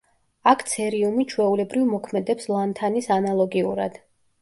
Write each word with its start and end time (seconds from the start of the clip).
აქ 0.51 0.63
ცერიუმი 0.71 1.27
ჩვეულებრივ 1.35 1.87
მოქმედებს 1.93 2.53
ლანთანის 2.57 3.15
ანალოგიურად. 3.21 4.05